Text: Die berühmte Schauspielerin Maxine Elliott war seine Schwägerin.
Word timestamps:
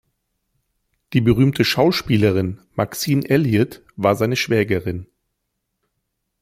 Die 1.13 1.21
berühmte 1.21 1.63
Schauspielerin 1.63 2.59
Maxine 2.73 3.21
Elliott 3.29 3.83
war 3.95 4.15
seine 4.15 4.35
Schwägerin. 4.35 5.05